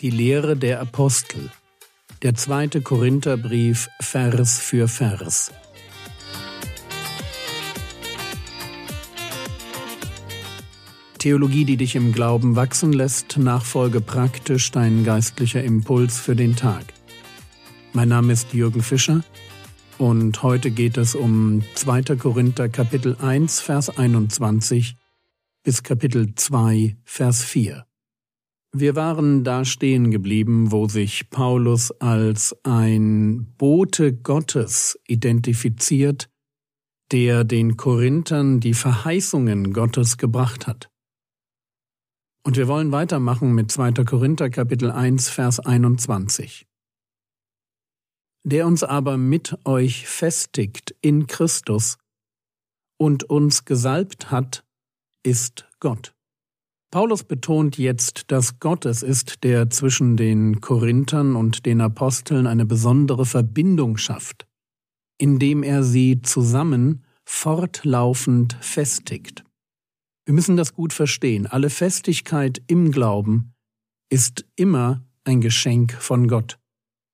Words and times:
Die 0.00 0.10
Lehre 0.10 0.56
der 0.56 0.80
Apostel. 0.80 1.50
Der 2.22 2.36
zweite 2.36 2.82
Korintherbrief 2.82 3.88
Vers 4.00 4.60
für 4.60 4.86
Vers. 4.86 5.50
Theologie, 11.18 11.64
die 11.64 11.76
dich 11.76 11.96
im 11.96 12.12
Glauben 12.12 12.54
wachsen 12.54 12.92
lässt, 12.92 13.38
nachfolge 13.38 14.00
praktisch 14.00 14.70
dein 14.70 15.02
geistlicher 15.02 15.64
Impuls 15.64 16.20
für 16.20 16.36
den 16.36 16.54
Tag. 16.54 16.84
Mein 17.92 18.10
Name 18.10 18.32
ist 18.32 18.54
Jürgen 18.54 18.82
Fischer 18.82 19.24
und 19.98 20.44
heute 20.44 20.70
geht 20.70 20.96
es 20.96 21.16
um 21.16 21.64
2. 21.74 22.02
Korinther 22.16 22.68
Kapitel 22.68 23.16
1 23.20 23.60
Vers 23.60 23.98
21 23.98 24.94
bis 25.64 25.82
Kapitel 25.82 26.36
2 26.36 26.96
Vers 27.04 27.42
4. 27.42 27.87
Wir 28.72 28.96
waren 28.96 29.44
da 29.44 29.64
stehen 29.64 30.10
geblieben, 30.10 30.70
wo 30.70 30.88
sich 30.88 31.30
Paulus 31.30 31.90
als 32.00 32.54
ein 32.64 33.54
Bote 33.56 34.12
Gottes 34.14 34.98
identifiziert, 35.08 36.28
der 37.10 37.44
den 37.44 37.78
Korinthern 37.78 38.60
die 38.60 38.74
Verheißungen 38.74 39.72
Gottes 39.72 40.18
gebracht 40.18 40.66
hat. 40.66 40.90
Und 42.44 42.56
wir 42.56 42.68
wollen 42.68 42.92
weitermachen 42.92 43.54
mit 43.54 43.72
2. 43.72 44.04
Korinther 44.04 44.50
Kapitel 44.50 44.90
1 44.90 45.30
Vers 45.30 45.60
21. 45.60 46.66
Der 48.44 48.66
uns 48.66 48.82
aber 48.82 49.16
mit 49.16 49.58
euch 49.64 50.06
festigt 50.06 50.94
in 51.00 51.26
Christus 51.26 51.96
und 52.98 53.24
uns 53.24 53.64
gesalbt 53.64 54.30
hat, 54.30 54.64
ist 55.22 55.68
Gott. 55.80 56.17
Paulus 56.90 57.22
betont 57.22 57.76
jetzt, 57.76 58.30
dass 58.30 58.60
Gott 58.60 58.86
es 58.86 59.02
ist, 59.02 59.44
der 59.44 59.68
zwischen 59.68 60.16
den 60.16 60.62
Korinthern 60.62 61.36
und 61.36 61.66
den 61.66 61.82
Aposteln 61.82 62.46
eine 62.46 62.64
besondere 62.64 63.26
Verbindung 63.26 63.98
schafft, 63.98 64.46
indem 65.18 65.62
er 65.62 65.84
sie 65.84 66.22
zusammen 66.22 67.04
fortlaufend 67.26 68.56
festigt. 68.62 69.44
Wir 70.24 70.32
müssen 70.32 70.56
das 70.56 70.72
gut 70.74 70.94
verstehen. 70.94 71.46
Alle 71.46 71.68
Festigkeit 71.68 72.62
im 72.66 72.90
Glauben 72.90 73.54
ist 74.10 74.46
immer 74.56 75.04
ein 75.24 75.42
Geschenk 75.42 75.92
von 75.92 76.26
Gott. 76.26 76.58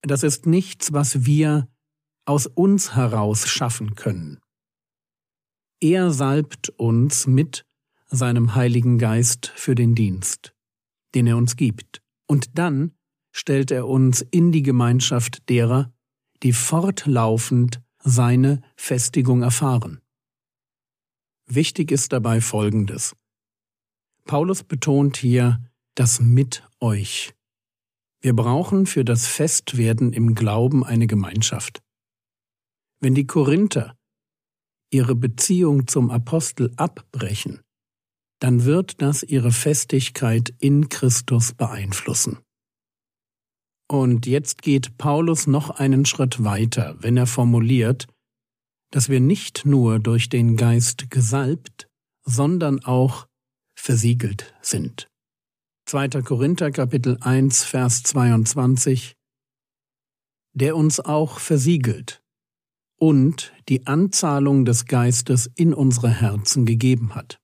Das 0.01 0.23
ist 0.23 0.45
nichts, 0.45 0.93
was 0.93 1.25
wir 1.25 1.67
aus 2.25 2.47
uns 2.47 2.95
heraus 2.95 3.47
schaffen 3.47 3.95
können. 3.95 4.39
Er 5.81 6.11
salbt 6.11 6.69
uns 6.77 7.27
mit 7.27 7.65
seinem 8.07 8.55
Heiligen 8.55 8.97
Geist 8.97 9.51
für 9.55 9.75
den 9.75 9.95
Dienst, 9.95 10.53
den 11.13 11.27
er 11.27 11.37
uns 11.37 11.55
gibt. 11.55 12.01
Und 12.27 12.57
dann 12.57 12.95
stellt 13.31 13.71
er 13.71 13.87
uns 13.87 14.21
in 14.21 14.51
die 14.51 14.63
Gemeinschaft 14.63 15.49
derer, 15.49 15.93
die 16.43 16.53
fortlaufend 16.53 17.81
seine 18.03 18.61
Festigung 18.75 19.41
erfahren. 19.41 20.01
Wichtig 21.47 21.91
ist 21.91 22.13
dabei 22.13 22.41
Folgendes. 22.41 23.15
Paulus 24.23 24.63
betont 24.63 25.17
hier 25.17 25.63
das 25.95 26.19
mit 26.19 26.67
euch. 26.79 27.33
Wir 28.21 28.35
brauchen 28.35 28.85
für 28.85 29.05
das 29.05 29.27
Festwerden 29.27 30.11
im 30.11 30.33
Glauben 30.33 30.83
eine 30.83 31.05
Gemeinschaft. 31.05 31.83
Wenn 32.99 33.13
die 33.13 33.27
Korinther 33.27 33.97
ihre 34.89 35.13
Beziehung 35.13 35.87
zum 35.87 36.09
Apostel 36.09 36.73
abbrechen, 36.77 37.61
dann 38.45 38.63
wird 38.63 39.01
das 39.01 39.23
ihre 39.23 39.51
Festigkeit 39.51 40.53
in 40.59 40.87
Christus 40.87 41.53
beeinflussen. 41.53 42.37
Und 43.89 44.27
jetzt 44.27 44.61
geht 44.61 44.99
Paulus 44.99 45.47
noch 45.47 45.71
einen 45.71 46.05
Schritt 46.05 46.43
weiter, 46.43 46.95
wenn 46.99 47.17
er 47.17 47.25
formuliert, 47.25 48.05
dass 48.91 49.09
wir 49.09 49.19
nicht 49.19 49.65
nur 49.65 49.97
durch 49.97 50.29
den 50.29 50.57
Geist 50.57 51.09
gesalbt, 51.09 51.87
sondern 52.23 52.85
auch 52.85 53.25
versiegelt 53.75 54.53
sind. 54.61 55.07
2. 55.87 56.09
Korinther 56.21 56.69
Kapitel 56.69 57.17
1 57.21 57.63
Vers 57.63 58.03
22 58.03 59.15
Der 60.53 60.75
uns 60.75 60.99
auch 60.99 61.39
versiegelt 61.39 62.21
und 62.99 63.53
die 63.69 63.87
Anzahlung 63.87 64.65
des 64.65 64.85
Geistes 64.85 65.49
in 65.55 65.73
unsere 65.73 66.11
Herzen 66.11 66.67
gegeben 66.67 67.15
hat. 67.15 67.39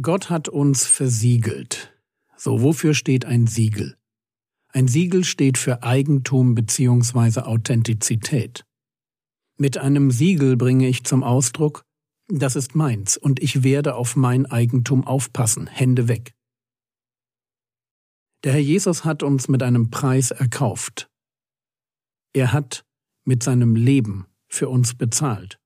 Gott 0.00 0.28
hat 0.28 0.48
uns 0.48 0.86
versiegelt. 0.86 1.94
So, 2.36 2.60
wofür 2.60 2.92
steht 2.92 3.24
ein 3.24 3.46
Siegel? 3.46 3.96
Ein 4.68 4.88
Siegel 4.88 5.24
steht 5.24 5.56
für 5.56 5.82
Eigentum 5.82 6.54
bzw. 6.54 7.40
Authentizität. 7.40 8.66
Mit 9.56 9.78
einem 9.78 10.10
Siegel 10.10 10.58
bringe 10.58 10.86
ich 10.86 11.04
zum 11.04 11.22
Ausdruck, 11.22 11.86
das 12.28 12.56
ist 12.56 12.74
meins 12.74 13.16
und 13.16 13.42
ich 13.42 13.62
werde 13.62 13.94
auf 13.94 14.16
mein 14.16 14.44
Eigentum 14.44 15.06
aufpassen, 15.06 15.66
Hände 15.66 16.08
weg. 16.08 16.34
Der 18.44 18.52
Herr 18.52 18.60
Jesus 18.60 19.06
hat 19.06 19.22
uns 19.22 19.48
mit 19.48 19.62
einem 19.62 19.88
Preis 19.90 20.30
erkauft. 20.30 21.08
Er 22.34 22.52
hat 22.52 22.84
mit 23.24 23.42
seinem 23.42 23.76
Leben 23.76 24.26
für 24.46 24.68
uns 24.68 24.94
bezahlt. 24.94 25.58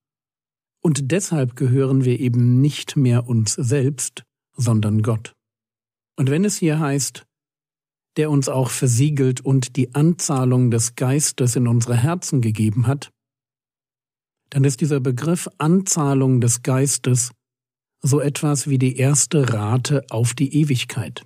Und 0.82 1.10
deshalb 1.10 1.56
gehören 1.56 2.04
wir 2.04 2.18
eben 2.20 2.60
nicht 2.60 2.96
mehr 2.96 3.28
uns 3.28 3.54
selbst, 3.54 4.24
sondern 4.56 5.02
Gott. 5.02 5.34
Und 6.16 6.30
wenn 6.30 6.44
es 6.44 6.56
hier 6.56 6.80
heißt, 6.80 7.26
der 8.16 8.30
uns 8.30 8.48
auch 8.48 8.70
versiegelt 8.70 9.40
und 9.40 9.76
die 9.76 9.94
Anzahlung 9.94 10.70
des 10.70 10.94
Geistes 10.94 11.56
in 11.56 11.69
unsere 11.69 11.96
Herzen 11.96 12.40
gegeben 12.40 12.86
hat, 12.86 13.10
dann 14.50 14.64
ist 14.64 14.80
dieser 14.80 15.00
Begriff 15.00 15.48
Anzahlung 15.58 16.40
des 16.40 16.62
Geistes 16.62 17.30
so 18.02 18.20
etwas 18.20 18.69
wie 18.69 18.78
die 18.78 18.96
erste 18.96 19.52
Rate 19.52 20.04
auf 20.10 20.34
die 20.34 20.54
Ewigkeit. 20.54 21.24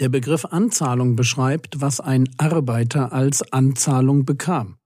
Der 0.00 0.08
Begriff 0.08 0.44
Anzahlung 0.46 1.16
beschreibt, 1.16 1.80
was 1.80 2.00
ein 2.00 2.28
Arbeiter 2.38 3.12
als 3.12 3.52
Anzahlung 3.52 4.24
bekam. 4.24 4.78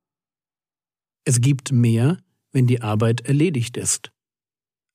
Es 1.24 1.40
gibt 1.40 1.72
mehr, 1.72 2.18
wenn 2.53 2.66
die 2.66 2.82
Arbeit 2.82 3.22
erledigt 3.22 3.76
ist. 3.76 4.10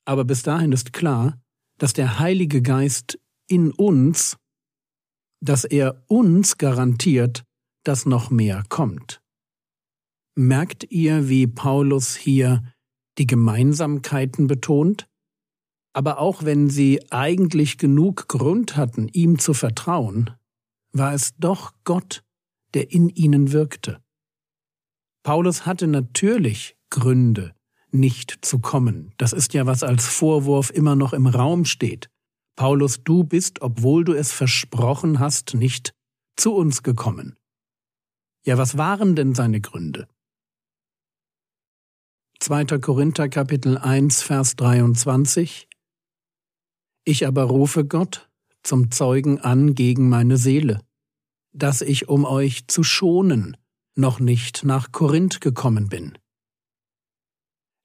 Aber 0.06 0.26
bis 0.26 0.44
dahin 0.44 0.72
ist 0.72 0.94
klar, 0.94 1.40
dass 1.78 1.94
der 1.94 2.20
Heilige 2.20 2.62
Geist 2.62 3.20
in 3.48 3.72
uns, 3.72 4.38
dass 5.42 5.64
er 5.64 6.04
uns 6.08 6.58
garantiert, 6.58 7.44
dass 7.84 8.06
noch 8.06 8.30
mehr 8.30 8.64
kommt. 8.70 9.22
Merkt 10.36 10.92
ihr, 10.92 11.30
wie 11.30 11.48
Paulus 11.48 12.16
hier 12.16 12.64
die 13.18 13.28
Gemeinsamkeiten 13.28 14.48
betont? 14.48 15.08
Aber 15.94 16.18
auch 16.18 16.44
wenn 16.44 16.70
sie 16.70 17.12
eigentlich 17.12 17.78
genug 17.78 18.28
Grund 18.28 18.76
hatten, 18.76 19.08
ihm 19.10 19.38
zu 19.38 19.54
vertrauen, 19.54 20.32
war 20.92 21.14
es 21.14 21.36
doch 21.38 21.74
Gott, 21.84 22.24
der 22.74 22.92
in 22.92 23.10
ihnen 23.10 23.52
wirkte. 23.52 24.03
Paulus 25.24 25.66
hatte 25.66 25.88
natürlich 25.88 26.76
Gründe, 26.90 27.56
nicht 27.92 28.40
zu 28.42 28.60
kommen. 28.60 29.14
Das 29.18 29.32
ist 29.32 29.54
ja, 29.54 29.66
was 29.66 29.82
als 29.82 30.06
Vorwurf 30.06 30.70
immer 30.70 30.96
noch 30.96 31.14
im 31.14 31.28
Raum 31.28 31.64
steht. 31.64 32.10
Paulus, 32.56 33.04
du 33.04 33.24
bist, 33.24 33.62
obwohl 33.62 34.04
du 34.04 34.14
es 34.14 34.32
versprochen 34.32 35.20
hast, 35.20 35.54
nicht 35.54 35.94
zu 36.36 36.54
uns 36.54 36.84
gekommen. 36.84 37.38
Ja, 38.46 38.58
was 38.58 38.78
waren 38.78 39.16
denn 39.16 39.34
seine 39.34 39.62
Gründe? 39.62 40.08
2. 42.40 42.66
Korinther 42.80 43.30
Kapitel 43.30 43.78
1 43.78 44.22
Vers 44.22 44.58
23 44.58 45.70
Ich 47.06 47.26
aber 47.26 47.44
rufe 47.44 47.86
Gott 47.86 48.30
zum 48.64 48.92
Zeugen 48.92 49.40
an 49.40 49.76
gegen 49.76 50.10
meine 50.10 50.36
Seele, 50.38 50.82
dass 51.54 51.82
ich, 51.82 52.10
um 52.10 52.26
euch 52.26 52.68
zu 52.68 52.84
schonen, 52.84 53.56
noch 53.96 54.20
nicht 54.20 54.64
nach 54.64 54.92
Korinth 54.92 55.42
gekommen 55.42 55.90
bin. 55.90 56.18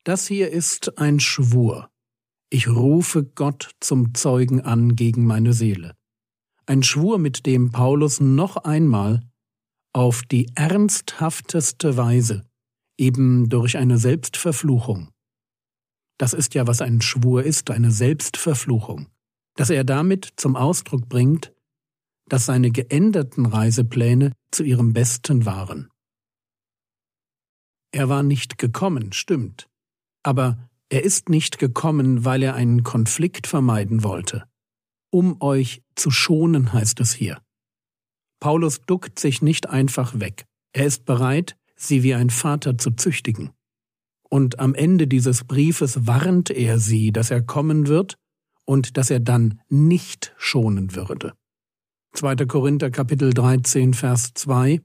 Das 0.05 0.27
hier 0.27 0.51
ist 0.51 0.99
ein 0.99 1.21
Schwur. 1.21 1.91
Ich 2.51 2.69
rufe 2.69 3.25
Gott 3.25 3.73
zum 3.81 4.15
Zeugen 4.15 4.63
an 4.63 4.97
gegen 4.97 5.27
meine 5.27 5.53
Seele. 5.53 5.95
Ein 6.65 6.83
Schwur, 6.83 7.19
mit 7.19 7.45
dem 7.47 7.73
Paulus 7.73 8.21
noch 8.21 8.57
einmal 8.57 9.23
auf 9.93 10.23
die 10.23 10.51
ernsthafteste 10.55 11.97
Weise, 11.97 12.49
eben 12.97 13.49
durch 13.49 13.77
eine 13.77 13.99
Selbstverfluchung. 13.99 15.11
Das 16.19 16.33
ist 16.33 16.55
ja, 16.55 16.67
was 16.67 16.81
ein 16.81 17.01
Schwur 17.01 17.43
ist, 17.43 17.71
eine 17.71 17.91
Selbstverfluchung, 17.91 19.09
dass 19.57 19.71
er 19.71 19.85
damit 19.85 20.33
zum 20.37 20.57
Ausdruck 20.57 21.09
bringt, 21.09 21.53
dass 22.29 22.47
seine 22.47 22.71
geänderten 22.71 23.47
Reisepläne 23.47 24.33
zu 24.51 24.63
ihrem 24.63 24.93
Besten 24.93 25.47
waren. 25.47 25.89
Er 27.93 28.09
war 28.09 28.23
nicht 28.23 28.59
gekommen, 28.59 29.13
stimmt, 29.13 29.69
aber 30.23 30.69
er 30.91 31.05
ist 31.05 31.29
nicht 31.29 31.59
gekommen, 31.59 32.25
weil 32.25 32.43
er 32.43 32.55
einen 32.55 32.83
Konflikt 32.83 33.47
vermeiden 33.47 34.03
wollte. 34.05 34.45
Um 35.11 35.41
euch 35.41 35.83
zu 35.95 36.11
schonen 36.11 36.73
heißt 36.73 37.01
es 37.01 37.13
hier. 37.13 37.41
Paulus 38.41 38.81
duckt 38.83 39.19
sich 39.19 39.43
nicht 39.43 39.69
einfach 39.69 40.21
weg. 40.21 40.45
Er 40.73 40.87
ist 40.87 41.05
bereit, 41.05 41.57
sie 41.77 42.03
wie 42.03 42.15
ein 42.15 42.31
Vater 42.31 42.79
zu 42.79 42.91
züchtigen. 42.93 43.51
Und 44.31 44.59
am 44.61 44.75
Ende 44.75 45.07
dieses 45.07 45.45
Briefes 45.45 46.07
warnt 46.07 46.51
er 46.51 46.79
sie, 46.79 47.13
dass 47.13 47.31
er 47.31 47.43
kommen 47.43 47.87
wird 47.87 48.19
und 48.65 48.97
dass 48.97 49.11
er 49.11 49.21
dann 49.21 49.61
nicht 49.69 50.35
schonen 50.37 50.95
würde. 50.95 51.33
2. 52.13 52.37
Korinther 52.47 52.91
Kapitel 52.91 53.33
13 53.33 53.95
Vers 53.95 54.33
2 54.35 54.81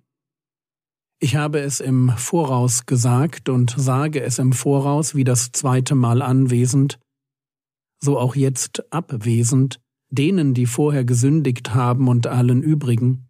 Ich 1.23 1.37
habe 1.37 1.61
es 1.61 1.79
im 1.79 2.09
Voraus 2.09 2.85
gesagt 2.85 3.47
und 3.47 3.73
sage 3.77 4.21
es 4.21 4.39
im 4.39 4.51
Voraus 4.51 5.15
wie 5.15 5.23
das 5.23 5.53
zweite 5.53 5.95
Mal 5.95 6.21
anwesend, 6.21 6.99
so 8.01 8.19
auch 8.19 8.35
jetzt 8.35 8.91
abwesend, 8.91 9.79
denen, 10.09 10.53
die 10.53 10.65
vorher 10.65 11.05
gesündigt 11.05 11.73
haben 11.73 12.09
und 12.09 12.27
allen 12.27 12.61
übrigen, 12.61 13.29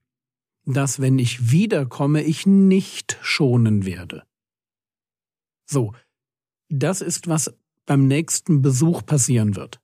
dass 0.65 1.01
wenn 1.01 1.19
ich 1.19 1.51
wiederkomme, 1.51 2.23
ich 2.23 2.47
nicht 2.47 3.19
schonen 3.21 3.85
werde. 3.85 4.23
So, 5.69 5.93
das 6.69 7.01
ist, 7.01 7.27
was 7.27 7.53
beim 7.85 8.07
nächsten 8.07 8.63
Besuch 8.63 9.05
passieren 9.05 9.55
wird. 9.55 9.79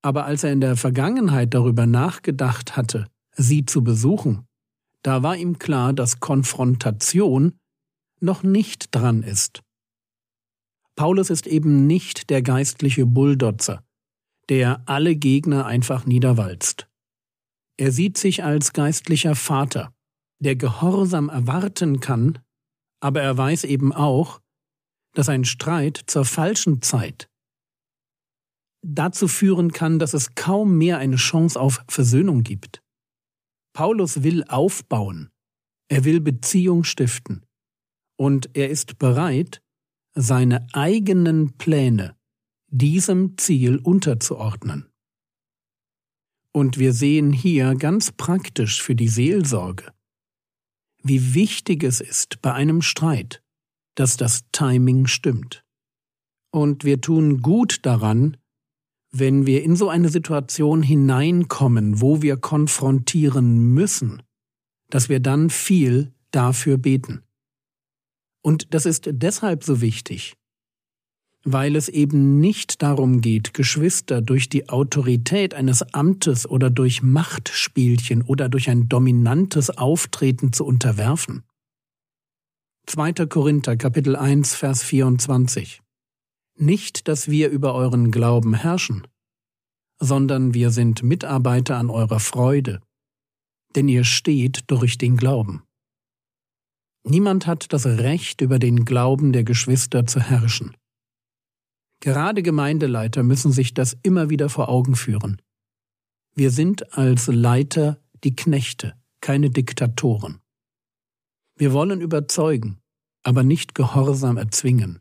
Aber 0.00 0.26
als 0.26 0.44
er 0.44 0.52
in 0.52 0.60
der 0.60 0.76
Vergangenheit 0.76 1.54
darüber 1.54 1.86
nachgedacht 1.86 2.76
hatte, 2.76 3.08
sie 3.34 3.66
zu 3.66 3.82
besuchen, 3.82 4.46
da 5.02 5.22
war 5.22 5.36
ihm 5.36 5.58
klar, 5.58 5.92
dass 5.92 6.20
Konfrontation 6.20 7.58
noch 8.20 8.42
nicht 8.42 8.94
dran 8.94 9.22
ist. 9.22 9.62
Paulus 10.94 11.30
ist 11.30 11.46
eben 11.46 11.86
nicht 11.86 12.30
der 12.30 12.42
geistliche 12.42 13.06
Bulldotzer, 13.06 13.82
der 14.48 14.82
alle 14.86 15.16
Gegner 15.16 15.66
einfach 15.66 16.06
niederwalzt. 16.06 16.88
Er 17.78 17.90
sieht 17.90 18.18
sich 18.18 18.44
als 18.44 18.72
geistlicher 18.72 19.34
Vater, 19.34 19.92
der 20.38 20.56
Gehorsam 20.56 21.28
erwarten 21.28 22.00
kann, 22.00 22.38
aber 23.00 23.22
er 23.22 23.36
weiß 23.36 23.64
eben 23.64 23.92
auch, 23.92 24.40
dass 25.14 25.28
ein 25.28 25.44
Streit 25.44 26.00
zur 26.06 26.24
falschen 26.24 26.82
Zeit 26.82 27.28
dazu 28.84 29.28
führen 29.28 29.72
kann, 29.72 29.98
dass 29.98 30.12
es 30.12 30.34
kaum 30.34 30.76
mehr 30.76 30.98
eine 30.98 31.16
Chance 31.16 31.58
auf 31.58 31.84
Versöhnung 31.88 32.42
gibt. 32.42 32.81
Paulus 33.72 34.22
will 34.22 34.44
aufbauen, 34.44 35.30
er 35.88 36.04
will 36.04 36.20
Beziehung 36.20 36.84
stiften, 36.84 37.44
und 38.18 38.50
er 38.54 38.70
ist 38.70 38.98
bereit, 38.98 39.62
seine 40.14 40.66
eigenen 40.72 41.56
Pläne 41.56 42.16
diesem 42.68 43.36
Ziel 43.36 43.78
unterzuordnen. 43.78 44.88
Und 46.54 46.78
wir 46.78 46.92
sehen 46.92 47.32
hier 47.32 47.74
ganz 47.74 48.12
praktisch 48.12 48.82
für 48.82 48.94
die 48.94 49.08
Seelsorge, 49.08 49.92
wie 51.02 51.34
wichtig 51.34 51.82
es 51.82 52.00
ist 52.00 52.40
bei 52.42 52.52
einem 52.52 52.82
Streit, 52.82 53.42
dass 53.94 54.16
das 54.16 54.44
Timing 54.52 55.06
stimmt. 55.06 55.64
Und 56.50 56.84
wir 56.84 57.00
tun 57.00 57.40
gut 57.40 57.84
daran, 57.84 58.36
wenn 59.12 59.46
wir 59.46 59.62
in 59.62 59.76
so 59.76 59.90
eine 59.90 60.08
Situation 60.08 60.82
hineinkommen, 60.82 62.00
wo 62.00 62.22
wir 62.22 62.38
konfrontieren 62.38 63.74
müssen, 63.74 64.22
dass 64.88 65.08
wir 65.08 65.20
dann 65.20 65.50
viel 65.50 66.12
dafür 66.30 66.78
beten. 66.78 67.22
Und 68.42 68.74
das 68.74 68.86
ist 68.86 69.08
deshalb 69.12 69.64
so 69.64 69.80
wichtig, 69.80 70.34
weil 71.44 71.76
es 71.76 71.88
eben 71.88 72.40
nicht 72.40 72.82
darum 72.82 73.20
geht, 73.20 73.52
Geschwister 73.54 74.22
durch 74.22 74.48
die 74.48 74.70
Autorität 74.70 75.54
eines 75.54 75.82
Amtes 75.94 76.48
oder 76.48 76.70
durch 76.70 77.02
Machtspielchen 77.02 78.22
oder 78.22 78.48
durch 78.48 78.70
ein 78.70 78.88
dominantes 78.88 79.70
Auftreten 79.70 80.52
zu 80.52 80.64
unterwerfen. 80.64 81.42
2. 82.86 83.12
Korinther 83.26 83.76
Kapitel 83.76 84.16
1 84.16 84.54
Vers 84.54 84.82
24 84.82 85.81
Nicht, 86.58 87.08
dass 87.08 87.28
wir 87.28 87.48
über 87.48 87.74
euren 87.74 88.10
Glauben 88.10 88.54
herrschen, 88.54 89.06
sondern 89.98 90.54
wir 90.54 90.70
sind 90.70 91.02
Mitarbeiter 91.02 91.76
an 91.76 91.90
eurer 91.90 92.20
Freude, 92.20 92.80
denn 93.74 93.88
ihr 93.88 94.04
steht 94.04 94.64
durch 94.66 94.98
den 94.98 95.16
Glauben. 95.16 95.62
Niemand 97.04 97.46
hat 97.46 97.72
das 97.72 97.86
Recht, 97.86 98.40
über 98.40 98.58
den 98.58 98.84
Glauben 98.84 99.32
der 99.32 99.44
Geschwister 99.44 100.06
zu 100.06 100.20
herrschen. 100.20 100.76
Gerade 102.00 102.42
Gemeindeleiter 102.42 103.22
müssen 103.22 103.52
sich 103.52 103.74
das 103.74 103.96
immer 104.02 104.28
wieder 104.28 104.48
vor 104.48 104.68
Augen 104.68 104.96
führen. 104.96 105.40
Wir 106.34 106.50
sind 106.50 106.96
als 106.96 107.26
Leiter 107.28 108.00
die 108.24 108.34
Knechte, 108.34 108.94
keine 109.20 109.50
Diktatoren. 109.50 110.40
Wir 111.56 111.72
wollen 111.72 112.00
überzeugen, 112.00 112.80
aber 113.22 113.42
nicht 113.42 113.74
Gehorsam 113.74 114.36
erzwingen. 114.36 115.00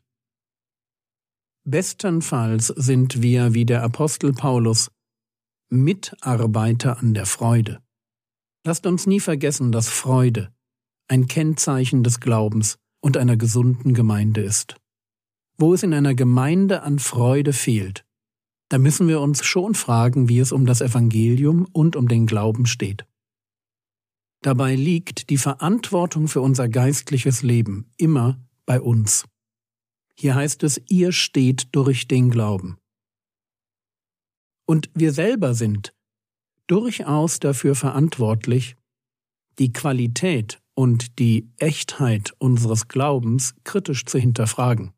Bestenfalls 1.63 2.67
sind 2.67 3.21
wir, 3.21 3.53
wie 3.53 3.65
der 3.65 3.83
Apostel 3.83 4.33
Paulus, 4.33 4.89
Mitarbeiter 5.69 6.97
an 6.97 7.13
der 7.13 7.27
Freude. 7.27 7.81
Lasst 8.65 8.85
uns 8.87 9.05
nie 9.05 9.19
vergessen, 9.19 9.71
dass 9.71 9.87
Freude 9.87 10.51
ein 11.07 11.27
Kennzeichen 11.27 12.03
des 12.03 12.19
Glaubens 12.19 12.77
und 12.99 13.17
einer 13.17 13.37
gesunden 13.37 13.93
Gemeinde 13.93 14.41
ist. 14.41 14.75
Wo 15.57 15.73
es 15.73 15.83
in 15.83 15.93
einer 15.93 16.15
Gemeinde 16.15 16.81
an 16.81 16.97
Freude 16.97 17.53
fehlt, 17.53 18.05
da 18.69 18.77
müssen 18.77 19.07
wir 19.07 19.19
uns 19.19 19.45
schon 19.45 19.75
fragen, 19.75 20.29
wie 20.29 20.39
es 20.39 20.51
um 20.51 20.65
das 20.65 20.81
Evangelium 20.81 21.67
und 21.73 21.95
um 21.95 22.07
den 22.07 22.25
Glauben 22.25 22.65
steht. 22.65 23.05
Dabei 24.41 24.75
liegt 24.75 25.29
die 25.29 25.37
Verantwortung 25.37 26.27
für 26.27 26.41
unser 26.41 26.67
geistliches 26.69 27.43
Leben 27.43 27.91
immer 27.97 28.39
bei 28.65 28.81
uns. 28.81 29.25
Hier 30.17 30.35
heißt 30.35 30.63
es, 30.63 30.81
ihr 30.87 31.11
steht 31.11 31.67
durch 31.71 32.07
den 32.07 32.29
Glauben. 32.29 32.77
Und 34.65 34.89
wir 34.93 35.11
selber 35.13 35.53
sind 35.53 35.93
durchaus 36.67 37.39
dafür 37.39 37.75
verantwortlich, 37.75 38.75
die 39.59 39.73
Qualität 39.73 40.61
und 40.73 41.19
die 41.19 41.49
Echtheit 41.57 42.33
unseres 42.37 42.87
Glaubens 42.87 43.53
kritisch 43.63 44.05
zu 44.05 44.17
hinterfragen. 44.17 44.93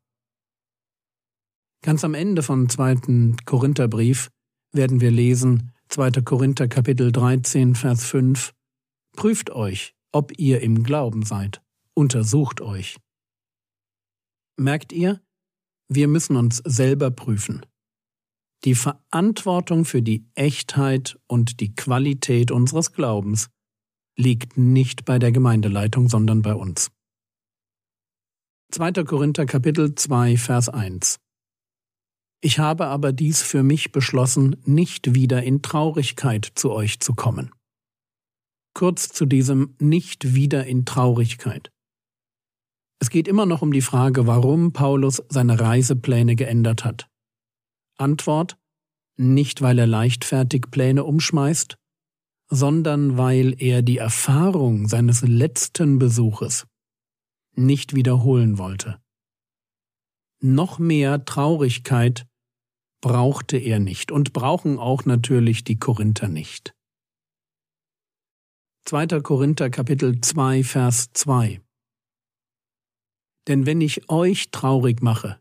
Ganz 1.82 2.04
am 2.04 2.14
Ende 2.14 2.42
vom 2.42 2.68
zweiten 2.68 3.36
Korintherbrief 3.44 4.30
werden 4.72 5.00
wir 5.00 5.10
lesen, 5.10 5.72
2. 5.88 6.22
Korinther 6.22 6.68
Kapitel 6.68 7.12
13, 7.12 7.74
Vers 7.74 8.04
5, 8.04 8.52
Prüft 9.12 9.50
euch, 9.50 9.94
ob 10.12 10.32
ihr 10.38 10.60
im 10.60 10.82
Glauben 10.82 11.24
seid, 11.24 11.60
untersucht 11.92 12.60
euch. 12.60 12.96
Merkt 14.56 14.92
ihr, 14.92 15.20
wir 15.88 16.08
müssen 16.08 16.36
uns 16.36 16.58
selber 16.64 17.10
prüfen. 17.10 17.64
Die 18.64 18.74
Verantwortung 18.74 19.84
für 19.84 20.02
die 20.02 20.26
Echtheit 20.34 21.18
und 21.26 21.60
die 21.60 21.74
Qualität 21.74 22.50
unseres 22.50 22.92
Glaubens 22.92 23.50
liegt 24.16 24.56
nicht 24.56 25.04
bei 25.04 25.18
der 25.18 25.32
Gemeindeleitung, 25.32 26.08
sondern 26.08 26.42
bei 26.42 26.54
uns. 26.54 26.90
2. 28.72 29.04
Korinther 29.04 29.44
Kapitel 29.44 29.94
2 29.94 30.36
Vers 30.36 30.68
1 30.68 31.18
ich 32.44 32.58
habe 32.58 32.88
aber 32.88 33.14
dies 33.14 33.40
für 33.40 33.62
mich 33.62 33.90
beschlossen, 33.90 34.56
nicht 34.66 35.14
wieder 35.14 35.42
in 35.42 35.62
Traurigkeit 35.62 36.44
zu 36.54 36.72
euch 36.72 37.00
zu 37.00 37.14
kommen. 37.14 37.50
Kurz 38.74 39.08
zu 39.08 39.24
diesem 39.24 39.76
nicht 39.80 40.34
wieder 40.34 40.66
in 40.66 40.84
Traurigkeit. 40.84 41.72
Es 43.04 43.10
geht 43.10 43.28
immer 43.28 43.44
noch 43.44 43.60
um 43.60 43.70
die 43.70 43.82
Frage, 43.82 44.26
warum 44.26 44.72
Paulus 44.72 45.22
seine 45.28 45.60
Reisepläne 45.60 46.36
geändert 46.36 46.86
hat. 46.86 47.06
Antwort 47.98 48.56
nicht 49.18 49.60
weil 49.60 49.78
er 49.78 49.86
leichtfertig 49.86 50.70
Pläne 50.70 51.04
umschmeißt, 51.04 51.76
sondern 52.48 53.18
weil 53.18 53.56
er 53.58 53.82
die 53.82 53.98
Erfahrung 53.98 54.88
seines 54.88 55.20
letzten 55.20 55.98
Besuches 55.98 56.66
nicht 57.54 57.94
wiederholen 57.94 58.56
wollte. 58.56 58.98
Noch 60.40 60.78
mehr 60.78 61.26
Traurigkeit 61.26 62.26
brauchte 63.02 63.58
er 63.58 63.80
nicht 63.80 64.12
und 64.12 64.32
brauchen 64.32 64.78
auch 64.78 65.04
natürlich 65.04 65.62
die 65.62 65.78
Korinther 65.78 66.28
nicht. 66.28 66.74
2. 68.86 69.20
Korinther 69.20 69.68
Kapitel 69.68 70.22
2 70.22 70.64
Vers 70.64 71.12
2 71.12 71.63
Denn 73.48 73.66
wenn 73.66 73.80
ich 73.80 74.08
euch 74.08 74.50
traurig 74.50 75.02
mache, 75.02 75.38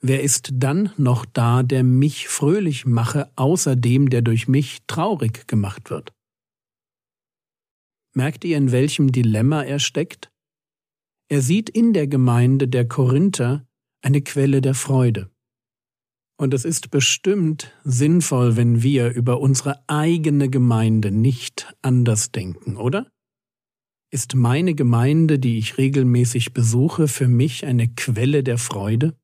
wer 0.00 0.22
ist 0.22 0.50
dann 0.52 0.92
noch 0.96 1.24
da, 1.24 1.62
der 1.62 1.84
mich 1.84 2.28
fröhlich 2.28 2.86
mache, 2.86 3.30
außer 3.36 3.76
dem, 3.76 4.10
der 4.10 4.22
durch 4.22 4.48
mich 4.48 4.78
traurig 4.86 5.46
gemacht 5.46 5.90
wird? 5.90 6.12
Merkt 8.14 8.44
ihr, 8.44 8.56
in 8.56 8.72
welchem 8.72 9.12
Dilemma 9.12 9.62
er 9.62 9.78
steckt? 9.78 10.30
Er 11.28 11.42
sieht 11.42 11.68
in 11.68 11.92
der 11.92 12.06
Gemeinde 12.06 12.68
der 12.68 12.88
Korinther 12.88 13.66
eine 14.02 14.22
Quelle 14.22 14.60
der 14.60 14.74
Freude. 14.74 15.30
Und 16.38 16.54
es 16.54 16.64
ist 16.64 16.90
bestimmt 16.90 17.74
sinnvoll, 17.82 18.56
wenn 18.56 18.82
wir 18.82 19.10
über 19.10 19.40
unsere 19.40 19.82
eigene 19.88 20.48
Gemeinde 20.50 21.10
nicht 21.10 21.74
anders 21.82 22.30
denken, 22.30 22.76
oder? 22.76 23.10
Ist 24.16 24.34
meine 24.34 24.74
Gemeinde, 24.74 25.38
die 25.38 25.58
ich 25.58 25.76
regelmäßig 25.76 26.54
besuche, 26.54 27.06
für 27.06 27.28
mich 27.28 27.66
eine 27.66 27.86
Quelle 27.86 28.42
der 28.42 28.56
Freude? 28.56 29.14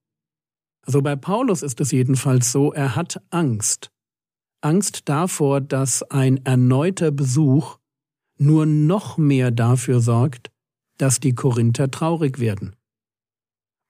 Also 0.83 1.01
bei 1.01 1.17
Paulus 1.17 1.63
ist 1.63 1.81
es 1.81 1.93
jedenfalls 1.93 2.53
so, 2.53 2.75
er 2.75 2.95
hat 2.95 3.23
Angst. 3.31 3.91
Angst 4.61 5.09
davor, 5.09 5.63
dass 5.63 6.03
ein 6.03 6.45
erneuter 6.45 7.11
Besuch 7.11 7.79
nur 8.37 8.67
noch 8.67 9.17
mehr 9.17 9.51
dafür 9.51 10.01
sorgt, 10.01 10.53
dass 10.99 11.21
die 11.21 11.35
Korinther 11.35 11.91
traurig 11.91 12.39
werden. 12.39 12.77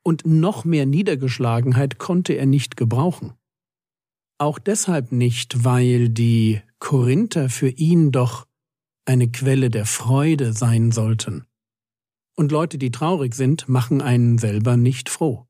Und 0.04 0.24
noch 0.24 0.64
mehr 0.64 0.86
Niedergeschlagenheit 0.86 1.98
konnte 1.98 2.34
er 2.34 2.46
nicht 2.46 2.76
gebrauchen. 2.76 3.32
Auch 4.38 4.60
deshalb 4.60 5.10
nicht, 5.10 5.64
weil 5.64 6.10
die 6.10 6.62
Korinther 6.78 7.48
für 7.48 7.70
ihn 7.70 8.12
doch 8.12 8.46
eine 9.04 9.30
Quelle 9.30 9.70
der 9.70 9.86
Freude 9.86 10.52
sein 10.52 10.92
sollten. 10.92 11.46
Und 12.36 12.52
Leute, 12.52 12.78
die 12.78 12.90
traurig 12.90 13.34
sind, 13.34 13.68
machen 13.68 14.00
einen 14.00 14.38
selber 14.38 14.76
nicht 14.76 15.08
froh. 15.08 15.46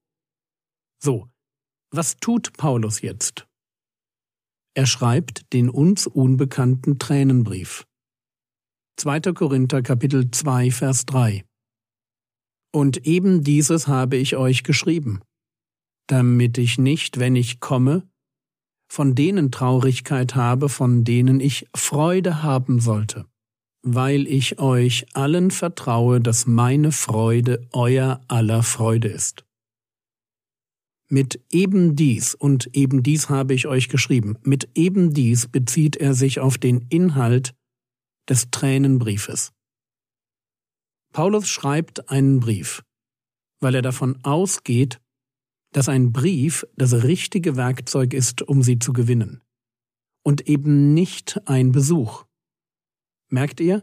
So, 1.02 1.28
was 1.90 2.16
tut 2.16 2.52
Paulus 2.54 3.02
jetzt? 3.02 3.47
Er 4.75 4.87
schreibt 4.87 5.52
den 5.52 5.68
uns 5.68 6.06
unbekannten 6.06 6.99
Tränenbrief. 6.99 7.87
2. 8.97 9.21
Korinther 9.32 9.82
Kapitel 9.82 10.30
2 10.30 10.71
Vers 10.71 11.04
3 11.06 11.44
Und 12.73 13.06
eben 13.06 13.42
dieses 13.44 13.88
habe 13.88 14.16
ich 14.16 14.37
euch 14.37 14.62
geschrieben, 14.62 15.21
damit 16.09 16.56
ich 16.59 16.78
nicht, 16.78 17.18
wenn 17.18 17.37
ich 17.37 17.61
komme, 17.61 18.09
von 18.90 19.14
denen 19.14 19.50
Traurigkeit 19.50 20.35
habe, 20.35 20.68
von 20.68 21.04
denen 21.04 21.40
ich 21.40 21.66
Freude 21.75 22.42
haben 22.42 22.80
sollte, 22.80 23.26
weil 23.82 24.26
ich 24.28 24.58
euch 24.58 25.06
allen 25.14 25.50
vertraue, 25.50 26.20
dass 26.20 26.46
meine 26.46 26.92
Freude 26.92 27.66
euer 27.72 28.20
aller 28.28 28.62
Freude 28.62 29.08
ist. 29.08 29.44
Mit 31.08 31.44
eben 31.50 31.94
dies 31.94 32.34
und 32.34 32.74
eben 32.74 33.02
dies 33.02 33.28
habe 33.28 33.52
ich 33.52 33.66
euch 33.66 33.88
geschrieben, 33.88 34.38
mit 34.42 34.70
eben 34.74 35.12
dies 35.12 35.48
bezieht 35.48 35.96
er 35.96 36.14
sich 36.14 36.40
auf 36.40 36.56
den 36.56 36.86
Inhalt 36.88 37.54
des 38.28 38.50
Tränenbriefes. 38.50 39.52
Paulus 41.12 41.48
schreibt 41.48 42.08
einen 42.08 42.40
Brief, 42.40 42.82
weil 43.60 43.74
er 43.74 43.82
davon 43.82 44.18
ausgeht, 44.24 45.00
dass 45.72 45.88
ein 45.88 46.12
Brief 46.12 46.66
das 46.76 47.02
richtige 47.02 47.56
Werkzeug 47.56 48.14
ist, 48.14 48.42
um 48.42 48.62
sie 48.62 48.78
zu 48.78 48.92
gewinnen, 48.92 49.42
und 50.24 50.48
eben 50.48 50.94
nicht 50.94 51.40
ein 51.46 51.72
Besuch. 51.72 52.24
Merkt 53.32 53.60
ihr? 53.60 53.82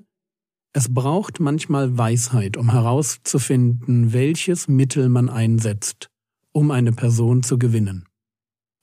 Es 0.73 0.93
braucht 0.93 1.39
manchmal 1.39 1.97
Weisheit, 1.97 2.55
um 2.55 2.71
herauszufinden, 2.71 4.13
welches 4.13 4.67
Mittel 4.67 5.09
man 5.09 5.27
einsetzt, 5.27 6.11
um 6.51 6.69
eine 6.69 6.91
Person 6.91 7.41
zu 7.41 7.57
gewinnen. 7.57 8.07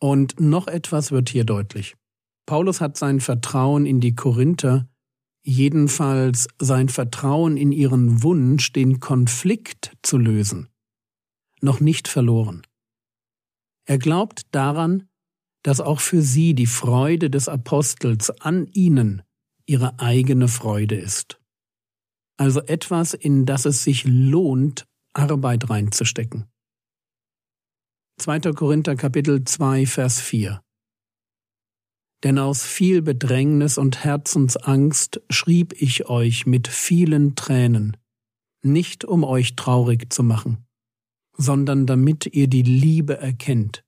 Und 0.01 0.41
noch 0.41 0.67
etwas 0.67 1.13
wird 1.13 1.29
hier 1.29 1.45
deutlich. 1.45 1.95
Paulus 2.47 2.81
hat 2.81 2.97
sein 2.97 3.21
Vertrauen 3.21 3.87
in 3.87 4.01
die 4.01 4.17
Korinther 4.17 4.89
jedenfalls 5.45 6.49
sein 6.59 6.89
Vertrauen 6.89 7.57
in 7.57 7.71
ihren 7.71 8.25
Wunsch, 8.25 8.73
den 8.73 8.99
Konflikt 8.99 9.97
zu 10.03 10.19
lösen, 10.19 10.69
noch 11.61 11.79
nicht 11.79 12.09
verloren. 12.09 12.67
Er 13.85 13.99
glaubt 13.99 14.43
daran, 14.51 15.09
dass 15.63 15.81
auch 15.81 16.01
für 16.01 16.23
sie 16.23 16.55
die 16.55 16.67
Freude 16.67 17.31
des 17.31 17.49
Apostels 17.49 18.31
an 18.41 18.67
ihnen 18.73 19.23
ihre 19.67 19.99
eigene 19.99 20.49
Freude 20.49 20.97
ist. 20.97 21.41
Also 22.39 22.61
etwas, 22.63 23.15
in 23.15 23.47
das 23.47 23.65
es 23.65 23.85
sich 23.85 24.05
lohnt, 24.05 24.87
Arbeit 25.13 25.71
reinzustecken. 25.71 26.47
2. 28.19 28.53
Korinther 28.53 28.97
Kapitel 28.97 29.45
2 29.45 29.87
Vers 29.87 30.21
4 30.21 30.63
denn 32.25 32.39
aus 32.39 32.65
viel 32.65 33.03
Bedrängnis 33.03 33.79
und 33.79 34.03
Herzensangst 34.03 35.21
schrieb 35.31 35.75
ich 35.81 36.09
euch 36.09 36.47
mit 36.47 36.67
vielen 36.69 37.35
Tränen, 37.37 37.97
nicht 38.63 39.05
um 39.05 39.23
euch 39.23 39.55
traurig 39.55 40.13
zu 40.13 40.23
machen, 40.23 40.67
sondern 41.37 41.87
damit 41.87 42.27
ihr 42.27 42.49
die 42.49 42.63
Liebe 42.63 43.19
erkennt, 43.19 43.85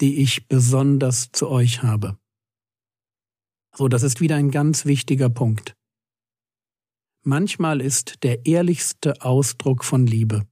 die 0.00 0.22
ich 0.22 0.48
besonders 0.48 1.30
zu 1.32 1.48
euch 1.48 1.82
habe. 1.82 2.16
So, 3.78 3.86
das 3.86 4.02
ist 4.02 4.20
wieder 4.20 4.34
ein 4.34 4.50
ganz 4.50 4.86
wichtiger 4.86 5.30
Punkt. 5.30 5.76
Manchmal 7.22 7.80
ist 7.80 8.24
der 8.24 8.44
ehrlichste 8.44 9.22
Ausdruck 9.22 9.84
von 9.84 10.04
Liebe, 10.04 10.48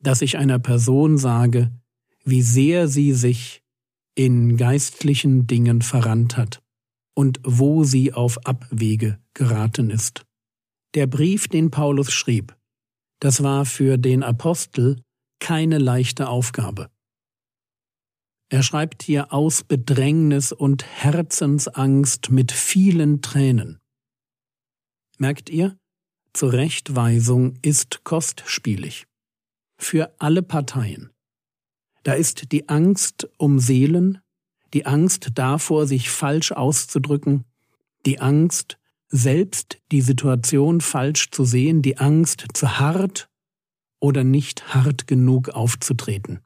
dass 0.00 0.22
ich 0.22 0.38
einer 0.38 0.58
Person 0.58 1.18
sage, 1.18 1.70
wie 2.24 2.40
sehr 2.40 2.88
sie 2.88 3.12
sich 3.12 3.62
in 4.14 4.56
geistlichen 4.56 5.46
Dingen 5.46 5.82
verrannt 5.82 6.38
hat 6.38 6.62
und 7.14 7.40
wo 7.44 7.84
sie 7.84 8.14
auf 8.14 8.46
Abwege 8.46 9.18
geraten 9.34 9.90
ist. 9.90 10.24
Der 10.94 11.06
Brief, 11.06 11.48
den 11.48 11.70
Paulus 11.70 12.10
schrieb, 12.10 12.56
das 13.20 13.42
war 13.42 13.66
für 13.66 13.98
den 13.98 14.22
Apostel 14.22 15.02
keine 15.40 15.76
leichte 15.76 16.26
Aufgabe. 16.30 16.88
Er 18.54 18.62
schreibt 18.62 19.02
hier 19.02 19.32
aus 19.32 19.64
Bedrängnis 19.64 20.52
und 20.52 20.84
Herzensangst 20.84 22.30
mit 22.30 22.52
vielen 22.52 23.20
Tränen. 23.20 23.80
Merkt 25.18 25.50
ihr? 25.50 25.76
Zurechtweisung 26.34 27.58
ist 27.62 28.04
kostspielig. 28.04 29.06
Für 29.76 30.14
alle 30.20 30.44
Parteien. 30.44 31.10
Da 32.04 32.12
ist 32.12 32.52
die 32.52 32.68
Angst 32.68 33.28
um 33.38 33.58
Seelen, 33.58 34.20
die 34.72 34.86
Angst 34.86 35.30
davor, 35.34 35.88
sich 35.88 36.08
falsch 36.08 36.52
auszudrücken, 36.52 37.46
die 38.06 38.20
Angst, 38.20 38.78
selbst 39.08 39.78
die 39.90 40.00
Situation 40.00 40.80
falsch 40.80 41.32
zu 41.32 41.44
sehen, 41.44 41.82
die 41.82 41.98
Angst, 41.98 42.44
zu 42.52 42.78
hart 42.78 43.28
oder 43.98 44.22
nicht 44.22 44.72
hart 44.72 45.08
genug 45.08 45.48
aufzutreten. 45.48 46.38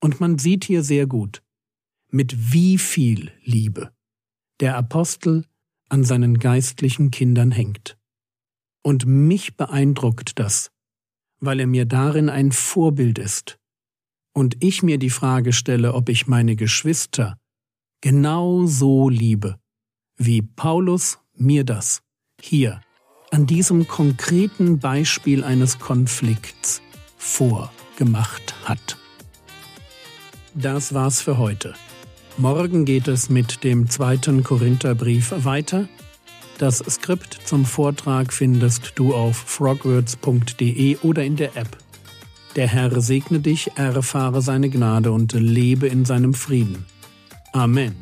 Und 0.00 0.20
man 0.20 0.38
sieht 0.38 0.64
hier 0.64 0.82
sehr 0.82 1.06
gut, 1.06 1.42
mit 2.10 2.52
wie 2.52 2.78
viel 2.78 3.32
Liebe 3.42 3.92
der 4.60 4.76
Apostel 4.76 5.44
an 5.88 6.04
seinen 6.04 6.38
geistlichen 6.38 7.10
Kindern 7.10 7.50
hängt. 7.50 7.96
Und 8.82 9.06
mich 9.06 9.56
beeindruckt 9.56 10.38
das, 10.38 10.70
weil 11.40 11.60
er 11.60 11.66
mir 11.66 11.84
darin 11.84 12.28
ein 12.28 12.52
Vorbild 12.52 13.18
ist, 13.18 13.58
und 14.38 14.62
ich 14.62 14.84
mir 14.84 14.98
die 14.98 15.10
Frage 15.10 15.52
stelle, 15.52 15.94
ob 15.94 16.08
ich 16.08 16.28
meine 16.28 16.54
Geschwister 16.54 17.38
genau 18.00 18.66
so 18.66 19.08
liebe, 19.08 19.58
wie 20.16 20.42
Paulus 20.42 21.18
mir 21.34 21.64
das 21.64 22.02
hier 22.40 22.80
an 23.32 23.46
diesem 23.46 23.88
konkreten 23.88 24.78
Beispiel 24.78 25.42
eines 25.42 25.80
Konflikts 25.80 26.80
vorgemacht 27.16 28.54
hat. 28.64 28.96
Das 30.60 30.92
war's 30.92 31.20
für 31.20 31.38
heute. 31.38 31.74
Morgen 32.36 32.84
geht 32.84 33.08
es 33.08 33.30
mit 33.30 33.64
dem 33.64 33.88
zweiten 33.88 34.42
Korintherbrief 34.42 35.32
weiter. 35.44 35.88
Das 36.58 36.78
Skript 36.78 37.38
zum 37.44 37.64
Vortrag 37.64 38.32
findest 38.32 38.92
du 38.96 39.14
auf 39.14 39.36
frogwords.de 39.36 40.96
oder 40.98 41.24
in 41.24 41.36
der 41.36 41.56
App 41.56 41.78
der 42.58 42.66
Herr 42.66 43.00
segne 43.00 43.38
dich, 43.38 43.70
erfahre 43.76 44.42
seine 44.42 44.68
Gnade 44.68 45.12
und 45.12 45.32
lebe 45.32 45.86
in 45.86 46.04
seinem 46.04 46.34
Frieden. 46.34 46.86
Amen. 47.52 47.94